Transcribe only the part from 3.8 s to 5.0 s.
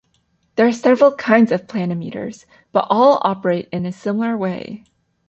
a similar way.